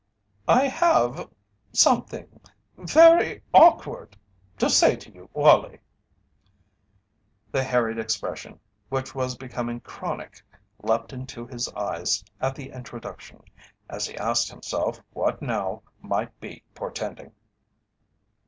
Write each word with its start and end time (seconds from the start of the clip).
"I 0.47 0.65
have 0.67 1.29
something 1.73 2.39
very 2.75 3.43
awkward 3.53 4.17
to 4.57 4.67
say 4.67 4.95
to 4.95 5.11
you, 5.11 5.29
Wallie." 5.31 5.77
The 7.51 7.63
harried 7.63 7.99
expression 7.99 8.59
which 8.89 9.13
was 9.13 9.35
becoming 9.37 9.79
chronic 9.81 10.41
leaped 10.81 11.13
into 11.13 11.45
his 11.45 11.69
eyes 11.75 12.23
at 12.39 12.55
the 12.55 12.71
introduction, 12.71 13.43
as 13.91 14.07
he 14.07 14.17
asked 14.17 14.49
himself 14.49 14.99
what 15.13 15.39
now 15.39 15.83
might 16.01 16.39
be 16.39 16.63
portending. 16.73 17.31